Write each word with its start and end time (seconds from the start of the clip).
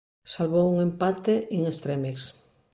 Salvou 0.35 0.69
un 0.71 0.79
empate 0.87 1.37
in 1.59 1.71
extremis. 1.73 2.29